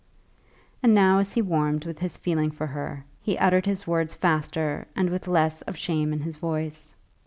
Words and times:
And 0.81 0.95
now 0.95 1.19
as 1.19 1.33
he 1.33 1.43
warmed 1.43 1.85
with 1.85 1.99
his 1.99 2.17
feeling 2.17 2.49
for 2.49 2.65
her, 2.65 3.05
he 3.21 3.37
uttered 3.37 3.67
his 3.67 3.85
words 3.85 4.15
faster 4.15 4.87
and 4.95 5.11
with 5.11 5.27
less 5.27 5.61
of 5.61 5.77
shame 5.77 6.11
in 6.11 6.21
his 6.21 6.37
voice. 6.37 6.95